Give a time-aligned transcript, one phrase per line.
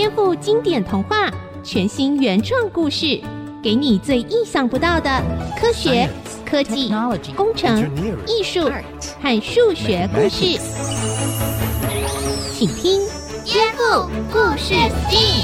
[0.00, 1.30] 颠覆经典童话，
[1.62, 3.20] 全新原创故事，
[3.62, 5.10] 给你最意想不到的
[5.60, 6.08] 科学、
[6.42, 6.90] 科技、
[7.36, 7.78] 工程、
[8.26, 8.70] 艺术
[9.20, 10.58] 和数学故事。
[12.54, 13.02] 请听
[13.44, 15.42] 《颠覆故事 STEAM》。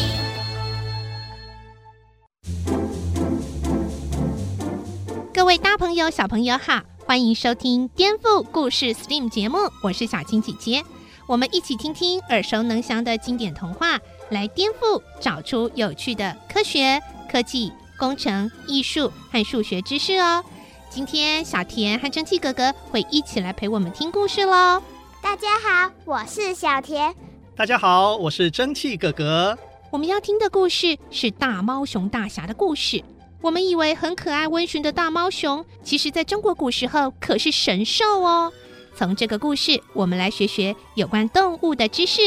[5.34, 10.82] 各位大朋友、小朋友好，欢迎收听《颠覆故事 STEAM》节目，我是小青姐姐。
[11.29, 13.98] 我们一起听听耳熟能详的经典童话，
[14.30, 17.00] 来颠覆，找出有趣的科学、
[17.30, 20.45] 科技、工程、艺术和数学知识哦。
[20.91, 24.83] 今天小田和蒸汽哥哥会一起来陪我们听故事喽。
[25.23, 27.14] 大家好，我是小田。
[27.55, 29.56] 大家好，我是蒸汽哥哥。
[29.91, 33.02] 我们要听的故事是大猫熊大侠的故事。
[33.41, 38.52] 我们以为很可爱温驯的大猫熊，其实在中国古时候可是神兽哦。
[38.97, 42.20] 从这个故事，我们来学学有关动物的知识。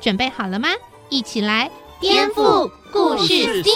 [0.00, 0.68] 准备好了吗？
[1.08, 1.70] 一起来
[2.00, 3.72] 颠覆故事性。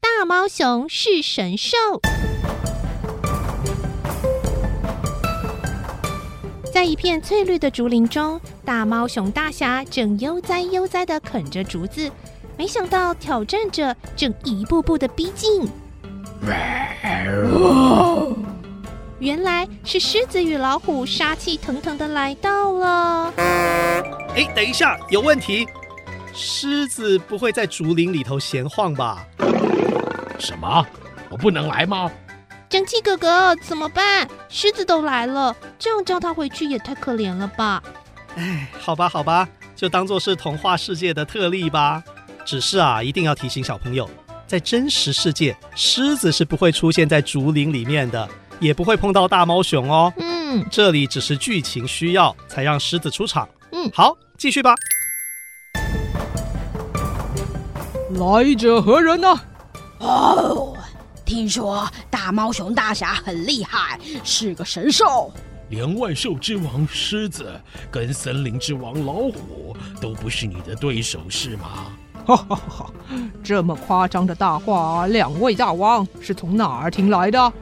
[0.00, 1.76] 大猫熊是神兽。
[6.72, 12.10] 在一片翠绿的竹林中，大猫熊大侠正悠哉悠哉的啃着竹子。
[12.56, 15.68] 没想到挑战者正一步步的逼近，
[19.22, 23.32] 原来是狮子与老虎杀气腾腾的来到了。
[23.36, 25.64] 哎，等一下，有问题！
[26.34, 29.24] 狮子不会在竹林里头闲晃吧？
[30.40, 30.84] 什么？
[31.30, 32.10] 我不能来吗？
[32.68, 34.28] 蒸汽哥哥，怎么办？
[34.48, 37.80] 狮子都来了，这样叫他回去也太可怜了吧？
[38.34, 42.02] 哎，好吧，好吧，就当做是童话世界的特例吧。
[42.44, 44.10] 只是啊，一定要提醒小朋友，
[44.48, 48.28] 在真实世界，狮子是不会出现在竹林里面的，
[48.62, 50.12] 也不会碰到大猫熊哦。
[50.16, 53.48] 嗯，这里只是剧情需要才让狮子出场。
[53.72, 54.74] 嗯，好，继续吧。
[58.10, 59.40] 来者何人呢？
[59.98, 60.76] 哦，
[61.24, 65.32] 听说大猫熊大侠很厉害，是个神兽。
[65.70, 67.58] 连万兽之王狮子
[67.90, 71.86] 跟森林之王老虎都不是你的对手，是吗？
[72.24, 72.90] 哈哈哈！
[73.42, 77.52] 这么夸张的大话，两位大王是从哪儿听来的？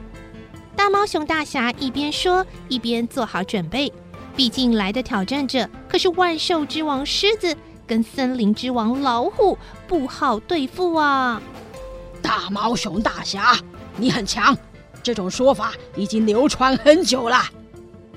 [0.81, 3.93] 大猫熊大侠一边说，一边做好准备。
[4.35, 7.55] 毕竟来的挑战者可是万兽之王狮子
[7.85, 9.55] 跟森林之王老虎，
[9.87, 11.39] 不好对付啊！
[12.19, 13.55] 大猫熊大侠，
[13.95, 14.57] 你很强，
[15.03, 17.43] 这种说法已经流传很久了。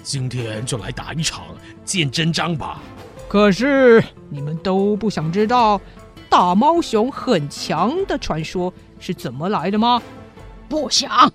[0.02, 1.44] 今天就来打一场
[1.84, 2.80] 见真章吧。
[3.28, 5.78] 可是你们都不想知道。
[6.30, 10.00] 大猫熊很强的传说是怎么来的吗？
[10.66, 11.30] 不想。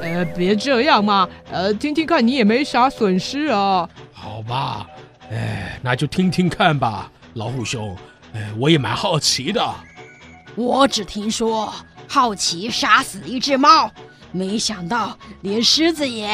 [0.00, 3.88] 呃，别这样嘛，呃，听听看，你也没啥损失啊。
[4.12, 4.86] 好吧，
[5.30, 7.96] 哎，那就听听看吧，老虎兄，
[8.32, 9.74] 哎，我也蛮好奇的。
[10.54, 11.72] 我只听说
[12.06, 13.90] 好奇杀死一只猫，
[14.32, 16.26] 没想到连狮子也……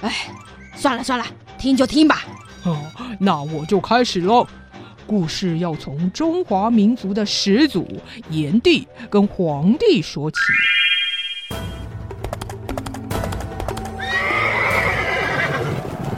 [0.00, 0.28] 哎，
[0.76, 1.24] 算了算了，
[1.58, 2.24] 听就听吧。
[2.64, 2.76] 哦，
[3.18, 4.46] 那我就开始喽。
[5.06, 7.86] 故事要从中华民族的始祖
[8.30, 10.38] 炎帝跟黄帝说起。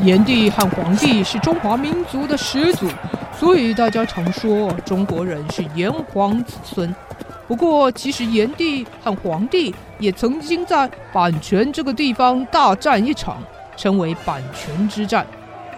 [0.06, 2.86] 炎帝和黄帝是中华民族的始祖，
[3.36, 6.94] 所以大家常说中国人是炎黄子孙。
[7.48, 13.42] 不过，其实炎帝和黄帝也曾经在阪泉这个地方大战一场，
[13.76, 15.26] 称为阪泉之战。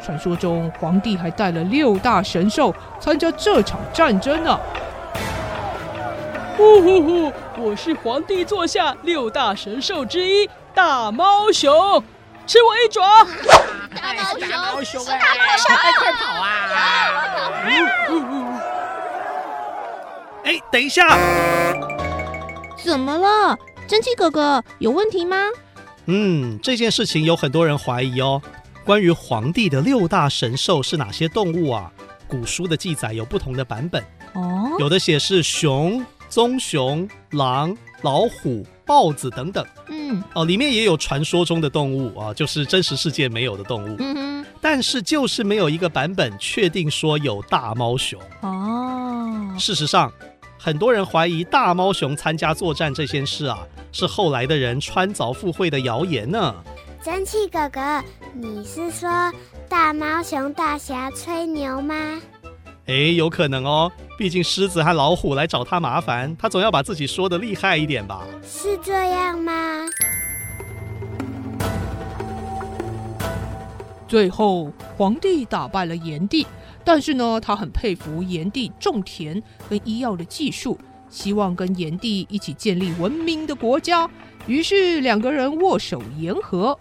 [0.05, 4.61] 传说中，黄帝还带了六大神兽参加这场战争呢。
[6.55, 7.33] 呼呼呼！
[7.57, 11.73] 我是黄帝座下六大神兽之一大猫熊，
[12.47, 13.25] 吃我一爪！
[13.95, 15.19] 大猫熊，大猫熊，大猫
[15.57, 16.47] 熊，快跑啊！
[20.45, 21.19] 哎，等一下！
[22.85, 23.59] 怎么了，
[23.89, 24.63] 蒸汽哥哥？
[24.79, 25.37] 有问题吗？
[26.07, 28.41] 嗯，这件事情有很多人怀疑哦。
[28.85, 31.91] 关于皇帝的六大神兽是哪些动物啊？
[32.29, 34.01] 古书的记载有不同的版本
[34.35, 39.67] 哦，有的写是熊、棕熊、狼、老虎、豹子等等。
[39.89, 43.97] 嗯，哦，里面也有传说中的动物啊，就是真实世界没有的动物。
[43.99, 48.21] 嗯哼，但是就是没有一个版本确定说有大猫熊。
[48.43, 50.13] 哦，事实上，
[50.61, 53.61] 很多人怀疑大猫熊参加作战这件事啊，
[53.93, 56.55] 是后来的人穿凿附会的谣言呢。
[57.03, 58.03] 蒸汽哥哥，
[58.35, 59.09] 你是说
[59.69, 61.95] 大猫熊大侠吹牛吗？
[62.87, 68.27] 哎，有可能哦，毕竟狮子和老虎来找他麻烦，他总要把自己说的厉害一点吧？
[68.43, 69.53] 是这样吗？
[74.09, 76.47] 最后，皇帝打败了炎帝，
[76.85, 80.79] 但是呢，他很佩服炎帝种田跟医药的技术，
[81.11, 84.09] 希望跟炎帝一起建立文明的国家。
[84.47, 86.79] 于是两个人握手言和。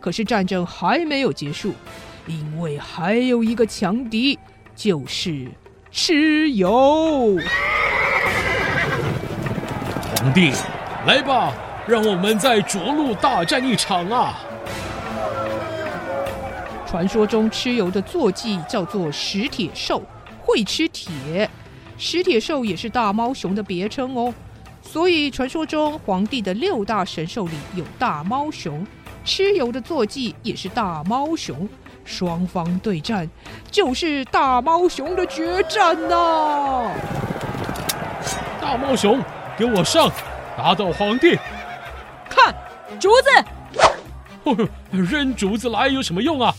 [0.00, 1.72] 可是战争还没有结束，
[2.26, 4.38] 因为还有一个强敌，
[4.76, 5.48] 就是
[5.92, 7.38] 蚩尤。
[10.16, 10.52] 皇帝，
[11.06, 11.54] 来吧，
[11.86, 14.40] 让我们再着陆大战一场啊！
[16.94, 20.00] 传说中蚩尤的坐骑叫做食铁兽，
[20.40, 21.50] 会吃铁。
[21.98, 24.32] 食铁兽也是大猫熊的别称哦，
[24.80, 28.86] 所以传说中皇帝的六大神兽里有大猫熊，
[29.26, 31.68] 蚩尤的坐骑也是大猫熊，
[32.04, 33.28] 双方对战
[33.72, 36.92] 就是大猫熊的决战呐、啊！
[38.60, 39.20] 大猫熊，
[39.58, 40.08] 给我上，
[40.56, 41.36] 打倒皇帝！
[42.30, 42.54] 看
[43.00, 43.80] 竹子，
[44.44, 46.54] 哦哟，扔竹子来有什么用啊？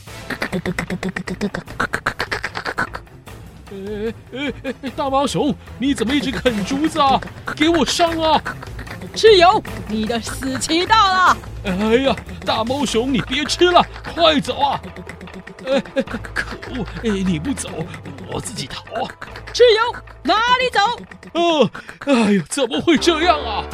[4.96, 7.20] 大猫熊，你怎么一直啃竹子啊？
[7.56, 8.42] 给我上啊！
[9.14, 11.38] 蚩尤，你的死期到了！
[11.66, 12.16] 哎呀，
[12.46, 14.82] 大猫熊，你别吃了，快走啊！
[16.34, 16.86] 可恶！
[17.04, 17.70] 你不走，
[18.32, 19.12] 我自己逃啊！
[19.54, 20.80] 蚩尤，哪里走？
[21.34, 21.70] 哦，
[22.06, 23.66] 哎呦，怎么会这样啊？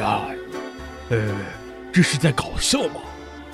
[0.00, 0.22] 啊，
[1.10, 1.65] 呃。
[1.96, 3.00] 这是在搞笑吗？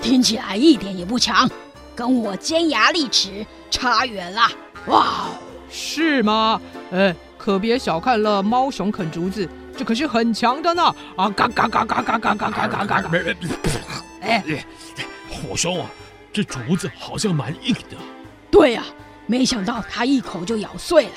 [0.03, 1.49] 听起来一点也不强，
[1.95, 4.43] 跟我尖牙利齿差远了。
[4.87, 5.29] 哇，
[5.71, 6.61] 是吗？
[6.91, 10.83] 哎，可别小看了猫熊啃竹子，这可是很强的呢！
[11.15, 13.11] 啊，嘎嘎嘎嘎嘎嘎嘎嘎嘎嘎！
[14.23, 14.43] 哎，
[15.31, 15.89] 火兄啊，
[16.33, 17.97] 这竹子好像蛮硬的。
[18.51, 18.85] 对呀，
[19.27, 21.13] 没想到它一口就咬碎了。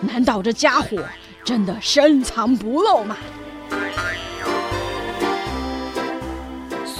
[0.00, 0.96] 难道这家伙
[1.44, 3.18] 真的深藏不露吗？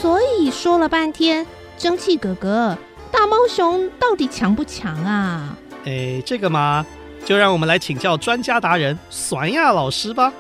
[0.05, 1.47] 所以说了半天，
[1.79, 2.77] 蒸汽哥哥，
[3.11, 5.57] 大猫熊到底强不强啊？
[5.87, 6.85] 哎，这个嘛，
[7.25, 10.31] 就让我们来请教专家达人酸亚老师吧。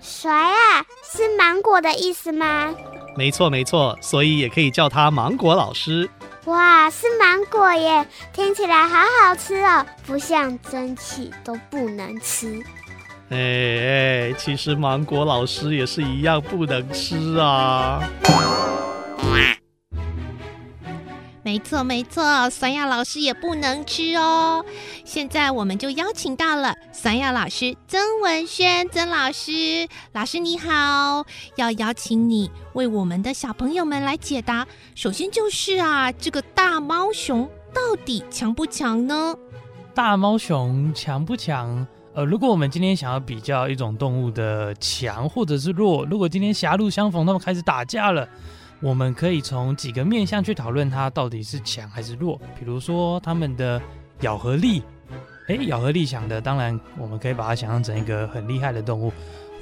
[0.00, 2.74] 酸亚是芒果的意思吗？
[3.16, 6.10] 没错没错，所以也可以叫他芒果老师。
[6.46, 12.60] 哇，是芒果耶，听起来好好吃哦，不像蒸汽都不能吃。
[13.28, 18.02] 哎哎，其实芒果老师也是一样不能吃啊。
[21.44, 24.64] 没 错没错，酸亚老师也不能吃哦。
[25.04, 31.26] 现在我们就邀请到了酸亚老师曾文轩曾老师，老师你好，
[31.56, 34.66] 要邀请你为我们的小朋友们来解答。
[34.94, 39.34] 首先就是啊，这个大猫熊到底强不强呢？
[39.94, 41.86] 大猫熊强不强？
[42.14, 48.28] 呃，如果我们今天想要比较一种动物的强或者是弱，如果今天狭路相逢，他们开始打架了。
[48.82, 53.80] 我们可以从几个面向去讨论它到底是强还是弱，比如说它们的
[54.22, 54.82] 咬合力，
[55.46, 59.12] 诶，咬合力强的，当然我们可以把它想象成一个很厉害的动物，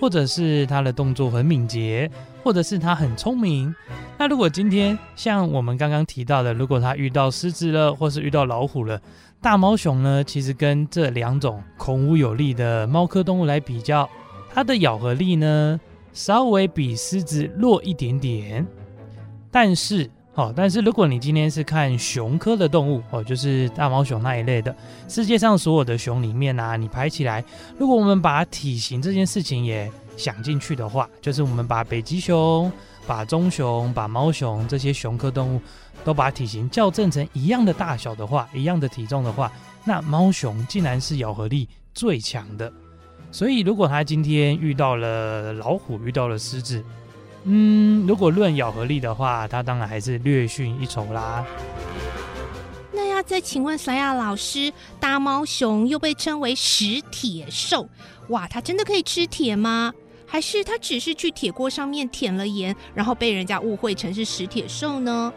[0.01, 2.11] 或者是它的动作很敏捷，
[2.43, 3.75] 或者是它很聪明。
[4.17, 8.99] 那如果今天像我们刚刚提到的，如果它遇到狮子了，或是遇到老虎了，
[9.43, 14.09] 大猫熊呢，其实跟这两种孔武有力的猫科动物来比较，
[14.55, 15.79] 它的咬合力呢，
[16.15, 18.67] 稍微比狮子弱一点点。
[19.51, 24.75] 但是，哦，但是如果你今天是看熊科的动物，哦，就是大猫熊那一类的，
[25.09, 27.45] 世界上所有的熊里面啊，你排起来，
[27.79, 32.71] 如果我们把体型这件事情也想进去的话，就是我们把北极熊、
[33.07, 35.61] 把棕熊、把猫熊这些熊科动物
[36.05, 39.51] 都把体型校正成一样的大小的话，一样的体重的话，
[39.85, 42.73] 那猫熊竟然是咬合力最强的。
[43.33, 46.85] 所以，如果它今天遇到了老虎，遇到了狮子，
[47.45, 51.45] 嗯，如果论咬合力的话，它当然还是略逊一筹啦。
[52.93, 57.89] 那要再请问酸亚老师，大猫熊又被称为食铁兽，
[58.29, 59.93] 哇，它真的可以吃铁吗？
[60.27, 65.33] 还是它只是去铁锅上面舔了盐，然后被人家误会成是食铁兽呢？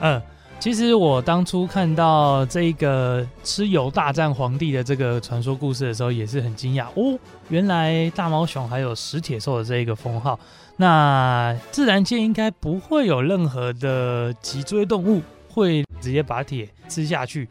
[0.00, 0.20] 嗯，
[0.60, 10.38] 其实我当初看到这个蚩尤大战皇帝的这个传说故事的时候，也是很惊讶哦，原来大猫熊还有食铁兽的这一个封号。
[10.80, 17.48] 那自然界应该不会有任何的脊椎动物会直接把铁吃下去，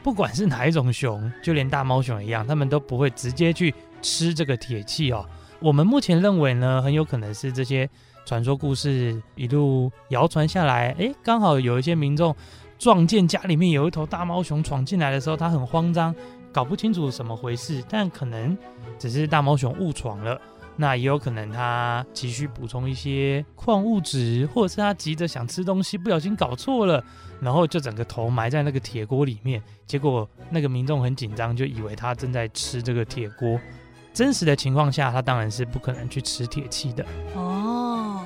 [0.00, 5.26] 不管是哪一种熊，就连大猫熊一样，它们都不会直接去吃这个铁器哦。
[5.58, 7.90] 我们目前认为呢，很有可能是这些
[8.24, 12.32] 传说故事一路谣传下来，诶，刚好有一些民众
[12.78, 16.14] 撞见家里面有一头大猫熊闯进来的时候，他很慌张，
[16.52, 18.56] 搞不清楚什么回事，但可能
[19.00, 20.40] 只是大猫熊误闯了。
[20.80, 27.02] 那也有可能他急需补充一些矿物质，或者是他急着想吃东西，不小心搞错了，
[27.40, 33.58] 然后就整个头埋在那个铁锅里面，结果那个民众很紧张，就以为他正在吃这个铁锅。
[34.14, 37.04] 真实的情况下，他当然是不可能去吃铁器的。
[37.34, 38.24] 哦，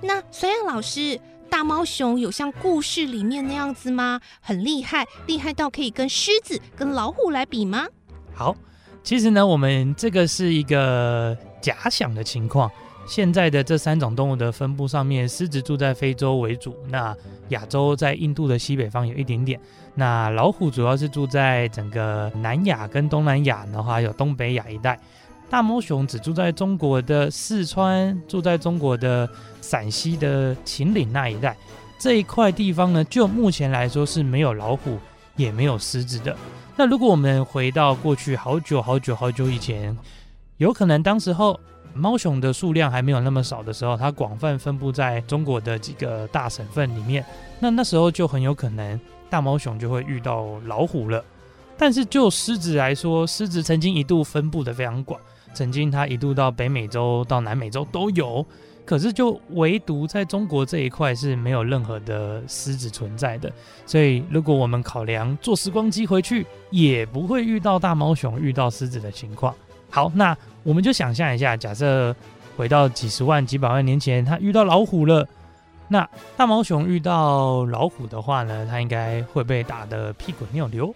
[0.00, 4.18] 那虽然老师，大猫熊有像故事里面那样子吗？
[4.40, 7.86] 很厉害，厉害到可以跟狮子、跟老虎来比吗？
[8.32, 8.56] 好，
[9.02, 11.36] 其实呢，我们这个是一个。
[11.64, 12.70] 假想的情况，
[13.06, 17.16] 现在的这三种动物的分布上面，狮子住在非洲为主，那
[17.48, 19.58] 亚洲在印度的西北方有一点点，
[19.94, 25.00] 那老虎主要是住在整个南亚跟东南亚，然后还有东北亚一带，
[25.48, 29.26] 大猫熊只住在中国的四川，住在中国的
[29.62, 31.56] 陕西的秦岭那一带，
[31.98, 34.98] 这一块地方呢，就目前来说是没有老虎，
[35.36, 36.36] 也没有狮子的。
[36.76, 39.96] 那如果我们回到过去好久好久好久以前。
[40.58, 41.58] 有可能当时候
[41.92, 47.24] 猫熊的数量还没有那么少的时候，它广泛分布在中国的几个大省份里面。
[47.60, 51.24] 那那时候就很有可能大猫熊就会遇到老虎了。
[51.76, 55.20] 但是就狮子来说，狮子曾经一度分布得非常广，
[55.52, 58.44] 曾经它一度到北美洲、到南美洲都有。
[58.84, 63.50] 可是就唯独在中国这一块是没有任何的狮子存在的。
[63.86, 69.54] 所以如果我们考量坐时光机回去，也不会遇到大猫熊遇到狮子的情况。
[69.94, 72.12] 好，那我们就想象一下，假设
[72.56, 75.24] 回到几十万、几百万年前，他遇到老虎了。
[75.86, 76.04] 那
[76.36, 80.92] 大毛熊遇到老虎的话呢，它应该会被打得屁滚尿流，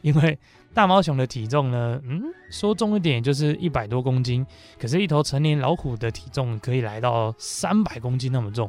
[0.00, 0.36] 因为
[0.74, 2.20] 大毛熊的体重呢，嗯，
[2.50, 4.44] 说重一点就是一百多公斤，
[4.76, 8.68] 可是，一头成年老虎的体重可以来到三百公斤那么重，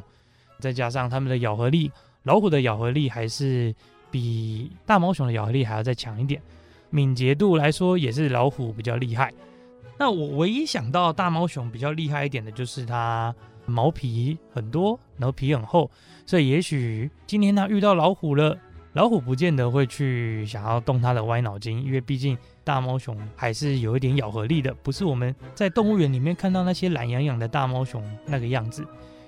[0.60, 1.90] 再加上它们的咬合力，
[2.22, 3.74] 老虎的咬合力还是
[4.08, 6.40] 比大毛熊的咬合力还要再强一点，
[6.90, 9.32] 敏捷度来说也是老虎比较厉害。
[9.98, 13.34] 那我唯一想到大猫熊比较厉害一点的就是它
[13.66, 15.90] 毛皮很多，然后皮很厚，
[16.26, 18.58] 所以也许今天它遇到老虎了，
[18.92, 28.82] 老虎不见得会去想要动它的歪脑筋，因为毕竟大猫熊还是有一点咬合力的，不是我们在动物园里面看到那些懒洋洋的大猫熊那个样子。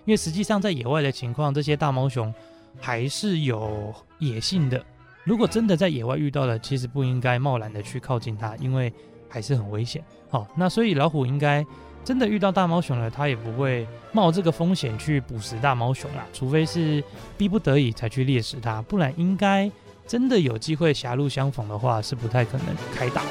[0.04, 2.32] 因为实际上在野外的情况，这些大猫熊
[2.78, 4.84] 还是有野性的。
[5.24, 8.92] 如果真的在野外遇到了，其实不应该贸然的去靠近它，因为
[9.28, 10.02] 还是很危险。
[10.28, 11.64] 好，那所以老虎应该
[12.04, 17.02] 真的遇到大猫熊了，它也不会冒这个风险去捕食大猫熊啦，除非是
[17.36, 19.70] 逼不得已才去猎食它，不然应该
[20.06, 23.22] 真的有机会狭路相逢的话，是不太可能开打。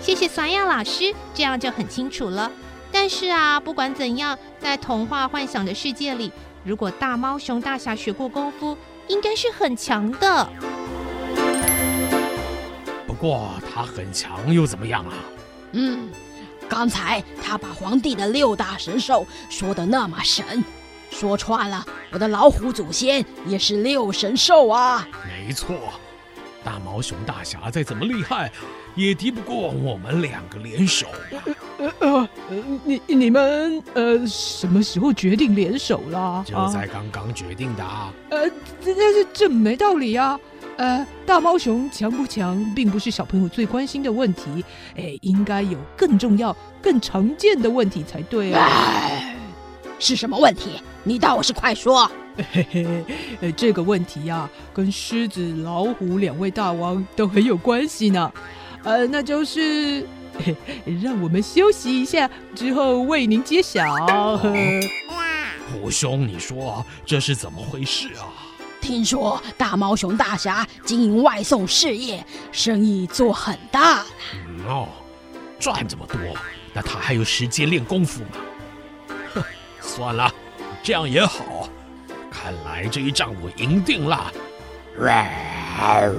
[0.00, 2.50] 谢谢酸亚老师，这样就很清楚了。
[3.00, 6.32] 但是啊，不管怎样，在童话幻想的世界里，
[6.64, 8.76] 如果大猫熊大侠学过功夫，
[9.06, 10.48] 应该是很强的。
[13.06, 15.14] 不过他很强又怎么样啊？
[15.74, 16.10] 嗯，
[16.68, 20.64] 刚才他把皇帝的六大神兽说的那么神，
[21.12, 25.06] 说穿了，我的老虎祖先也是六神兽啊。
[25.24, 25.76] 没错。
[26.64, 28.50] 大猫熊大侠再怎么厉害，
[28.94, 31.06] 也敌不过我们两个联手。
[31.78, 36.44] 呃呃呃，你你们呃什么时候决定联手了？
[36.46, 38.12] 就在刚刚决定的啊。
[38.30, 38.48] 呃，
[38.80, 40.38] 这这这没道理啊。
[40.76, 44.64] 呃，大猫熊强不强，并不是小朋友最关心的问题。
[44.96, 48.64] 哎，应该有更重要、更常见的问题才对啊。
[48.64, 49.36] 哎，
[49.98, 50.80] 是什么问题？
[51.02, 52.10] 你倒是快说。
[52.52, 53.04] 嘿嘿，
[53.40, 58.32] 呃，这个问题呀、啊，跟狮子、老虎两位大王都很有关系呢。
[58.84, 60.06] 呃，那就是，
[61.02, 64.36] 让我们休息一下，之后为您揭晓。
[65.70, 68.32] 虎兄，你说这是怎么回事啊？
[68.80, 74.04] 听说大猫熊大侠经营外送事业，生意做很大。
[74.34, 74.88] 嗯哦，
[75.58, 76.18] 赚这么多，
[76.72, 78.28] 那他还有时间练功夫吗？
[79.34, 79.42] 哼，
[79.80, 80.32] 算了，
[80.82, 81.68] 这样也好。
[82.30, 84.32] 看来这一仗我赢定了！
[84.96, 86.14] 欢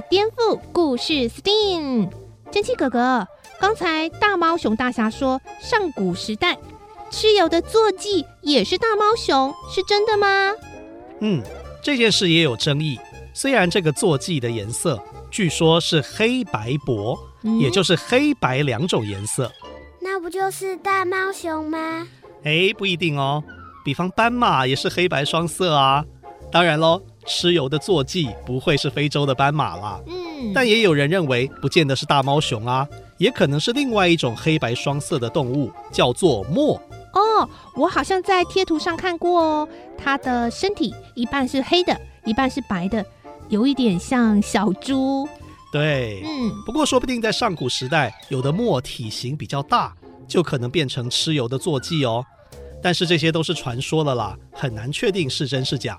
[0.00, 2.10] 颠覆故事 STEAM，
[2.50, 3.26] 真气哥哥，
[3.60, 6.58] 刚才大猫熊大侠说上古时代
[7.10, 10.52] 蚩尤的坐骑也是大猫熊，是真的吗？
[11.20, 11.42] 嗯。
[11.80, 12.98] 这件事也有争议。
[13.32, 15.00] 虽然这个坐骑的颜色
[15.30, 19.50] 据说是黑白薄，嗯、也就是黑白两种颜色，
[20.00, 22.06] 那不就是大猫熊吗？
[22.42, 23.42] 哎，不一定哦。
[23.84, 26.04] 比方斑马也是黑白双色啊。
[26.50, 30.00] 当然喽，蚩尤的坐骑不会是非洲的斑马啦。
[30.06, 36.80] 嗯，但也有人认为，不见得是大猫熊啊，也可能是另外一种黑白双色的动物，叫做墨。
[37.12, 43.04] 哦，我好像在贴图上看过哦，它的身体一半是黑的，一半是白的，
[43.48, 45.28] 有一点像小猪。
[45.70, 49.94] 对，嗯，不过说不定在上古时代，有的墨体型比较大，
[50.26, 52.24] 就可能变成蚩尤的坐骑哦。
[52.80, 55.98] 但是这些都是传说了啦，很难确定是真是假。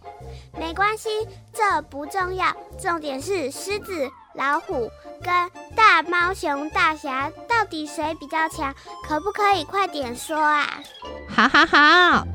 [0.59, 1.09] 没关系，
[1.53, 2.45] 这不重要，
[2.77, 4.91] 重点是狮子、老虎
[5.23, 5.33] 跟
[5.73, 8.75] 大猫熊大侠到底谁比较强？
[9.07, 10.67] 可不可以快点说啊？
[11.29, 12.27] 好好好。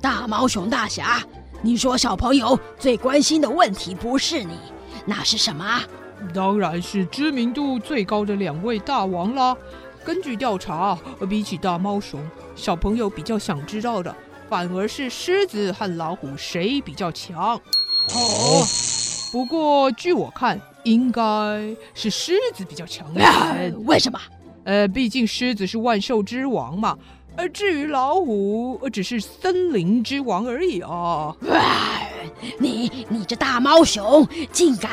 [0.00, 1.22] 大猫熊大侠，
[1.62, 4.58] 你说小朋友最关心的问题不是你，
[5.04, 5.80] 那是什么？
[6.34, 9.56] 当然是知名度最高的两位大王啦。
[10.06, 10.96] 根据调查，
[11.28, 12.20] 比起大猫熊，
[12.54, 14.14] 小朋友比较想知道的，
[14.48, 17.56] 反而是狮子和老虎谁比较强。
[18.14, 18.64] 哦，
[19.32, 21.20] 不过据我看，应该
[21.92, 23.12] 是狮子比较强
[23.84, 24.20] 为什么？
[24.62, 26.96] 呃，毕竟狮子是万兽之王嘛。
[27.36, 32.02] 而至于老虎，只是森林之王而已哦啊！
[32.58, 34.90] 你你这大猫熊竟敢！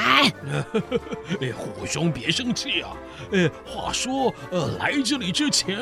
[1.42, 2.92] 哎，虎兄别生气啊！
[3.32, 5.78] 呃，话说，呃，来这里之前，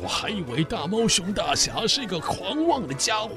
[0.00, 3.30] 我还以为大猫熊大侠是一个狂妄的家伙，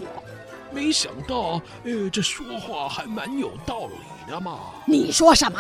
[0.72, 4.60] 没想到，呃，这说话还蛮有道理的嘛。
[4.86, 5.60] 你说什么？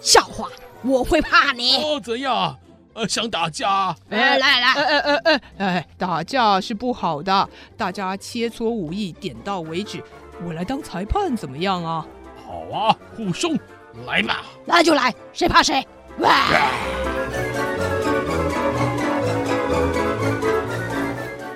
[0.00, 0.48] 笑话！
[0.82, 1.76] 我会怕你？
[1.76, 2.58] 哦，怎样？
[2.96, 3.94] 呃，想打架？
[4.08, 10.02] 哎，来来，哎哎哎哎哎，打架是不好的，大家切磋武艺，点到为止。
[10.42, 12.06] 我来当裁判怎么样啊？
[12.46, 13.54] 好啊，虎兄，
[14.06, 14.42] 来吧。
[14.64, 15.86] 那就来，谁怕谁？
[16.20, 16.46] 哇！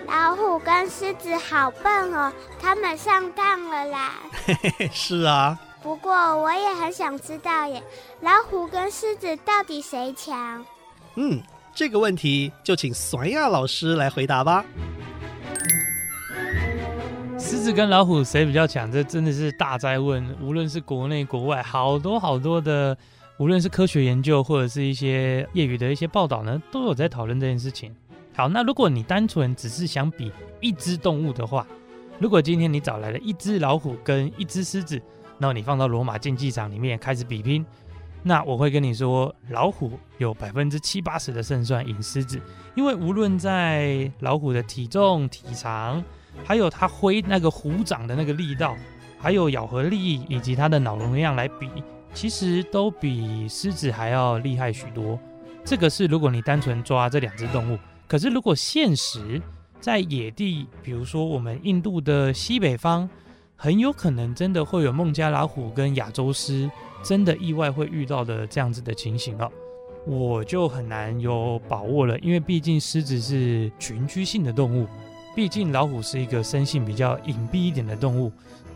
[0.08, 2.30] 老虎跟狮子好笨哦，
[2.60, 4.12] 他们上当了啦。
[4.44, 5.58] 嘿嘿嘿，是啊。
[5.82, 7.82] 不过我也很想知道耶，
[8.20, 10.62] 老虎跟狮子到底谁强？
[11.16, 11.40] 嗯，
[11.74, 14.64] 这个问题就请酸亚老师来回答吧。
[17.38, 18.90] 狮子跟老虎谁比较强？
[18.92, 20.24] 这真的是大哉问。
[20.40, 22.96] 无论是国内国外，好多好多的，
[23.38, 27.94] 无论是科学研究或者是一些业余的一些报道呢，都有在讨论这件事情。
[28.34, 31.66] 好，那如果你单纯只是想比一只动物的话，
[32.18, 35.00] 如果今天你找来了一只老虎跟一只狮子，
[35.38, 37.64] 那你放到罗马竞技场里面开始比拼。
[38.22, 42.38] 那我会跟你说，老虎有百分之七八十的胜算赢狮子，
[42.74, 46.04] 因为无论在老虎的体重、体长，
[46.44, 48.76] 还有它挥那个虎掌的那个力道，
[49.18, 51.68] 还有咬合力以及它的脑容量来比，
[52.12, 55.18] 其实都比狮子还要厉害许多。
[55.64, 59.40] 这个是如果你单纯抓这两只动物，可是如果现实
[59.80, 63.08] 在野地，比如说我们印度的西北方，
[63.56, 66.70] 很有可能真的会有孟加拉虎跟亚洲狮。
[67.02, 69.50] 真的意外会遇到的这样子的情形哦，
[70.06, 74.86] 我就很难有把握了，因为毕竟狮子是群居性的动物，
[75.34, 78.32] 毕竟老虎是一个生性比较隐蔽一点的动物，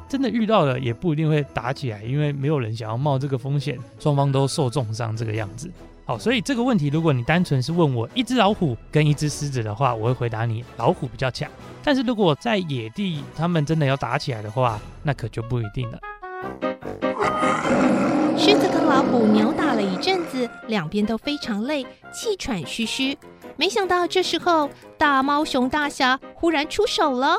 [0.09, 5.71] 真的遇到了也不一定会打起来，因为没有人想要冒这个风险，双方都受重伤这个样子。
[6.07, 11.51] 好，所以这个问题，如果你单纯是问我一只老虎跟一只狮子的话，我会回答你老虎比较强。
[11.83, 15.99] 但是如果在野地他们真的要打起来的话，那可就不一定了。
[19.15, 23.17] 虎扭打了一阵子，两边都非常累，气喘吁吁。
[23.55, 27.37] 没想到这时候，大猫熊大侠忽然出手了。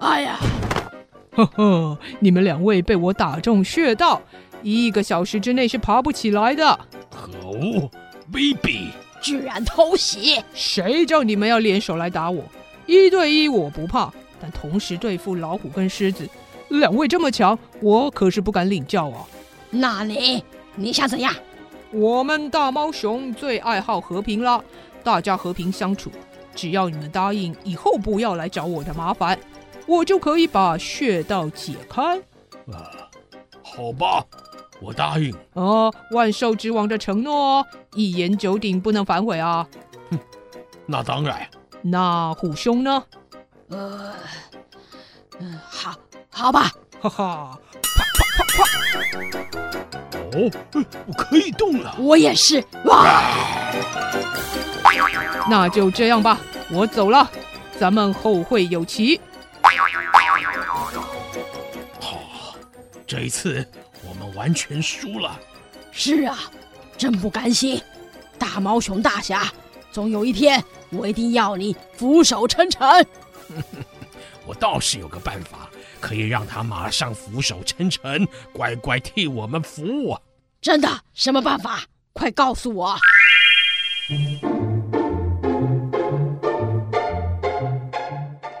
[0.00, 0.38] 哎呀，
[1.32, 4.22] 呵呵，你们两位被我打中穴道，
[4.62, 6.80] 一个小时之内是爬不起来的。
[7.10, 7.90] 可恶，
[8.32, 8.86] 卑鄙！
[9.20, 10.42] 居然偷袭！
[10.54, 12.42] 谁叫你们要联手来打我？
[12.86, 16.26] 一对一我不怕，但同时对付老虎跟狮子。
[16.68, 19.26] 两位这么强，我可是不敢领教啊！
[19.74, 20.44] 那你
[20.76, 21.34] 你想怎样？
[21.90, 24.62] 我们大猫熊最爱好和平了，
[25.02, 26.10] 大家和平相处，
[26.54, 29.38] 只要你们答应以后不要来找我的麻烦，
[29.86, 32.16] 我就可以把穴道解开。
[32.72, 32.90] 啊，
[33.62, 34.24] 好吧，
[34.80, 35.34] 我答应。
[35.54, 39.66] 哦，万兽之王的承诺，一言九鼎，不能反悔啊！
[40.10, 40.18] 哼，
[40.86, 41.48] 那当然。
[41.82, 43.04] 那虎兄呢？
[43.68, 44.14] 呃，
[45.40, 45.94] 嗯，好。
[46.36, 46.68] 好吧，
[47.00, 47.60] 哈哈！
[50.32, 50.50] 哦，
[51.06, 51.94] 我可以动了。
[51.98, 52.62] 我也是。
[52.84, 53.32] 哇！
[55.48, 56.38] 那就这样吧，
[56.70, 57.30] 我走了，
[57.78, 59.20] 咱们后会有期。
[62.00, 62.18] 好，
[63.06, 63.66] 这一次
[64.08, 65.38] 我们完全输了。
[65.92, 66.38] 是啊，
[66.96, 67.80] 真不甘心。
[68.38, 69.52] 大毛熊大侠，
[69.92, 73.06] 总有一天我一定要你俯首称臣。
[74.46, 75.68] 我倒是有个办法，
[76.04, 80.20] 可以让他马上俯首称臣，乖乖替我们服务啊！
[80.60, 80.86] 真的？
[81.14, 81.84] 什么办法？
[82.12, 82.94] 快告诉我！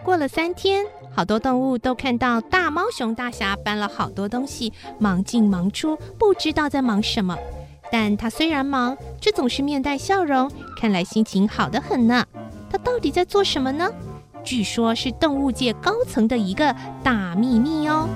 [0.02, 7.36] 过了三天，好多动物都看到大猫熊大侠搬了好多东西，忙进忙出，不知道在忙什么。
[7.92, 12.26] 但他虽然忙，却总是面带笑容，看来心情好得很呢。
[12.70, 13.86] 他到底在做什么呢？
[14.44, 18.08] 据说，是动物界高层的一个大秘密哦。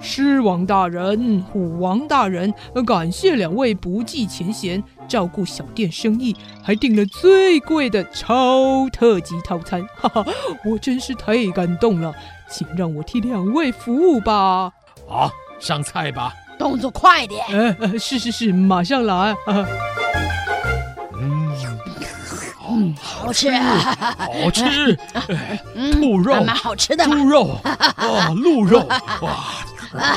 [0.00, 2.52] 狮王大人、虎王大人，
[2.86, 10.24] 感谢两位不计前嫌，照顾小店生意，还订了最贵的超特级套餐， 哈哈，
[10.64, 12.14] 我真是太感动了，
[12.48, 14.72] 请让我替两位服务吧。
[15.06, 17.44] 好，上菜吧，动作快点。
[17.48, 19.36] 呃呃，是是是，马上来。
[22.78, 24.96] 嗯，好吃，好吃，
[25.94, 28.86] 兔肉，蛮好吃的，猪肉， 啊，鹿肉，
[29.22, 29.44] 哇！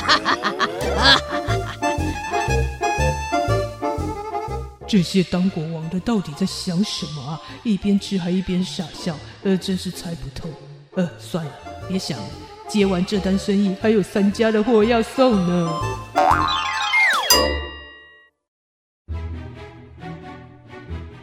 [4.86, 7.40] 这些当国王的到底在想什么啊？
[7.64, 10.48] 一边吃还一边傻笑，呃，真是猜不透。
[10.94, 11.50] 呃，算了，
[11.88, 12.24] 别想了，
[12.68, 15.72] 接完这单生意还有三家的货要送呢。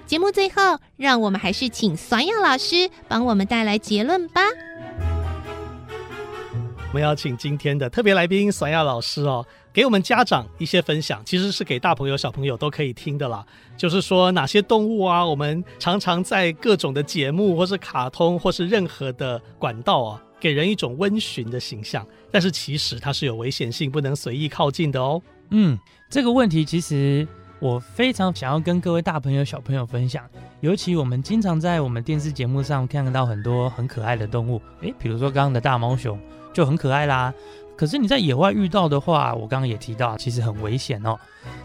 [0.09, 0.55] 节目最后，
[0.97, 4.41] 让我们还是请酸雅老师帮我们带来结论吧。
[6.87, 13.45] 我们要请今天的特别来宾酸雅老师哦，给我们家长一些分享，其实是给大朋友小朋友都可以听的啦。
[13.77, 25.21] 就是说哪些动物啊，我们常常在各种的节目或是卡通或是任何的管道啊，给人一种温驯的形象，但是其实它是有危险性，不能随意靠近的哦。
[25.51, 25.77] 嗯，
[26.09, 27.27] 这个问题其实。
[27.59, 30.23] 我非常想要跟各位大朋友、小朋友分享，
[30.61, 36.17] 尤其我们经常在我们电视节目上看到很多很可爱的动物，诶，比如说刚刚的大猫熊
[36.53, 37.33] 就很可爱啦。
[37.75, 41.17] 可是你在野外遇到的话，我刚刚也提到，其实很危险哦。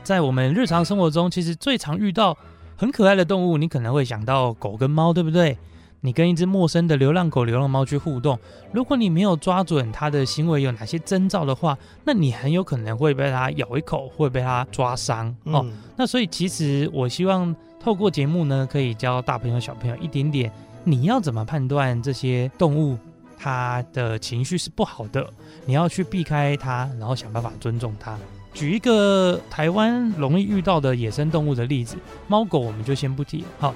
[0.03, 2.37] 在我们日常生活中，其实最常遇到
[2.77, 5.57] 很可爱的动物，你可能会想到狗跟猫，对不对？
[6.05, 8.39] 你跟一只陌生的流浪狗、流浪猫去互动，
[8.73, 15.63] 如果你没有抓准它的行为有哪些征兆的话，那你很有可能会被它咬一口，会被它抓伤哦。
[15.65, 20.53] 嗯、那所以其实我希望透过节目呢，可以教大朋友小朋友一点点，
[20.85, 22.99] 你要怎么判断这些动物
[23.39, 25.27] 它的情绪是不好的，
[25.65, 28.15] 你要去避开它，然后想办法尊重它。
[28.53, 31.97] 举一个台湾容易遇到的野生动物的例子，
[32.29, 33.75] 猫狗我们就先不提，好。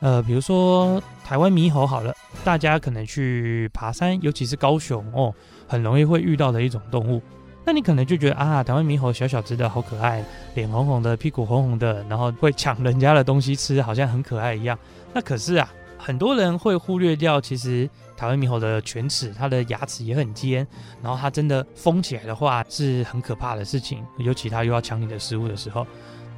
[0.00, 5.32] 呃，比如说台湾猕猴好了，大家可能去爬山，尤其是高雄哦，
[5.68, 7.22] 很容易会遇到的一种动物。
[7.66, 14.76] 那你可能就觉得啊，台湾猕猴小小只的好可爱，脸红红的，屁股红红的，然后会抢人家的东西吃，好像很可爱一样。
[15.12, 20.66] 那可是啊，很多人会忽略掉，其实台湾猕猴的犬齿，它的牙齿也很尖，
[21.02, 25.86] 然后它真的疯起来的话是很可怕的事情，尤其它又要抢你的食物的时候。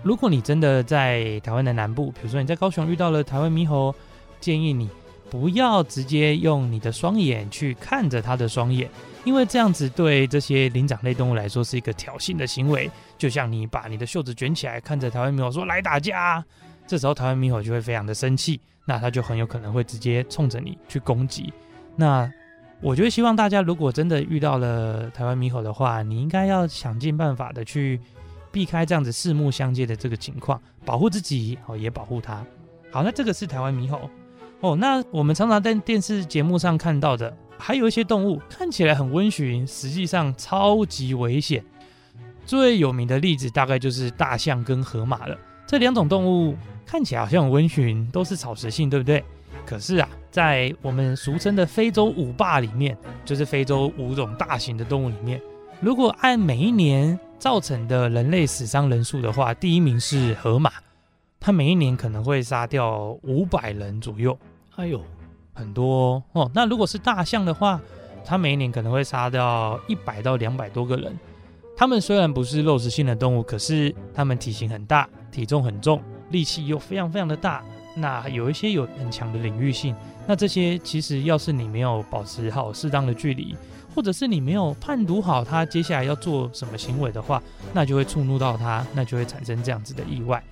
[0.03, 3.95] 如果你真的在台湾的南部，比如说你在高雄遇到了台湾猕猴，
[4.41, 4.91] 建议你
[5.31, 8.91] 不要直接用你的双眼去看着它的双眼，
[9.25, 12.91] 因为这样子对这些灵长类动物来说是一个挑衅的行为。
[13.17, 16.45] 就像你把你的袖子卷起来看着台湾猕猴说来打架，
[16.85, 21.53] 这时候台湾猕猴就会非常的生气，那它就很有可能会直接冲着你去攻击。
[21.95, 22.29] 那
[22.81, 28.01] 我觉得希望大家如果真的遇到了台湾猕猴的话，你应该要想尽办法的去。
[28.53, 32.45] 避开这样子四目相接的这个情况，保护自己哦，也保护它。
[32.91, 34.09] 好，那这个是台湾猕猴
[34.61, 34.77] 哦。
[34.77, 41.65] 那我们常常在电视节目上看到的，还有一些动物看起来很温驯，实际上超级危险。
[42.45, 45.39] 最有名的例子大概就是大象跟河马了。
[45.67, 49.25] 这两种动物看起来好像很温驯，都是草食性，对不对？
[49.65, 55.41] 可是啊，在我们俗称的非洲五霸里面，就是非洲五种大型的动物里面，
[55.81, 60.71] 如果按每一年造成的人类死伤人数的话，第一名是河马，
[61.41, 64.39] 它每一年可能会杀掉五百人左右，
[64.77, 65.03] 哎呦，
[65.53, 66.49] 很多哦。
[66.55, 67.81] 那如果是大象的话，
[68.25, 71.19] 它每一年可能会杀掉一百到两百多个人。
[71.77, 76.01] 它们虽然不是肉食性的动物，可是它们体型很大，体重很重，
[76.31, 77.61] 力气又非常非常的大。
[77.97, 79.97] 那有一些有很强的领域性，
[80.29, 83.57] 那这些其实要是你没有保持好适当的距离。
[83.95, 90.43] 或者是你没有判读好他接下来要做什么行为的话，那就会触怒到他，那就会产生这样子的意外。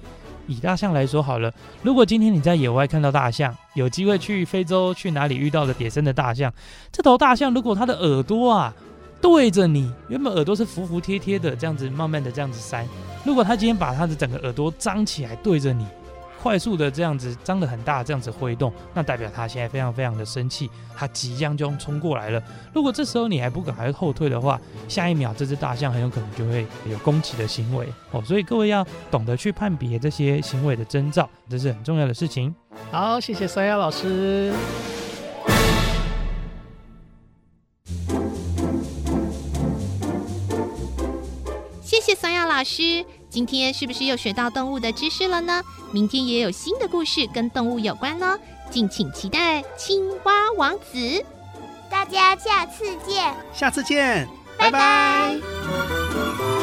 [0.47, 6.53] 以大象来说好了，如果今天你在野外看到大象，有机会去非洲去哪里遇到了野生的大象，
[6.91, 8.75] 这头大象如果它的耳朵啊
[9.21, 12.85] 对着你，原本耳朵是服服帖帖的，这样子慢慢的这样子扇，
[13.25, 15.87] 如果它今天把它的整个耳朵张起来对着你，
[16.43, 22.43] 快速的这样子张得很大，这样子挥动，那代表他现在非常非常的生气，他即将就要冲过来了。
[22.73, 28.23] 如果这时候你还不赶快后退的话，下一秒这只大象很有可能就会有攻击的行为哦。
[28.25, 32.55] 所以各位要懂得去判别这些行为的征兆，这是很重要的事情。
[32.91, 34.53] 好，谢谢酸鸭老师。
[41.83, 43.05] 谢谢酸鸭老师。
[43.31, 45.63] 今天是不是又学到动物的知识了呢？
[45.93, 48.37] 明天也有新的故事跟动物有关呢，
[48.71, 50.99] 敬请期待《青蛙王子》。
[51.89, 53.33] 大家下次见。
[53.55, 54.71] 下次见，拜拜。
[54.71, 56.60] 拜拜。